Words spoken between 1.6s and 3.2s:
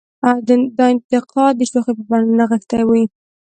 شوخۍ په بڼه نغښتې وي.